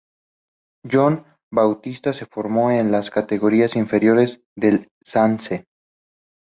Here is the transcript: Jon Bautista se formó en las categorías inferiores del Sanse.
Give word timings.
Jon 0.91 1.19
Bautista 1.51 2.11
se 2.15 2.25
formó 2.25 2.71
en 2.71 2.91
las 2.91 3.11
categorías 3.11 3.75
inferiores 3.75 4.39
del 4.55 4.87
Sanse. 5.05 5.65